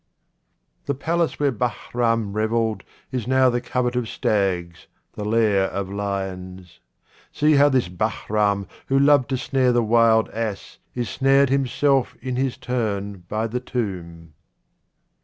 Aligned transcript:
The 0.87 0.95
palace 0.95 1.39
where 1.39 1.51
Bahram 1.51 2.33
revelled 2.33 2.81
is 3.11 3.27
now 3.27 3.51
the 3.51 3.61
covert 3.61 3.95
of 3.95 4.09
stags, 4.09 4.87
the 5.13 5.23
lair 5.23 5.65
of 5.65 5.91
lions. 5.91 6.79
See 7.31 7.53
how 7.53 7.69
this 7.69 7.87
Bahram 7.87 8.67
who 8.87 8.97
loved 8.97 9.29
to 9.29 9.37
snare 9.37 9.71
the 9.71 9.83
wild 9.83 10.27
ass 10.29 10.79
is 10.95 11.07
snared 11.07 11.51
himself 11.51 12.15
in 12.19 12.35
his 12.35 12.57
turn 12.57 13.25
by 13.29 13.45
the 13.45 13.59
tomb. 13.59 14.33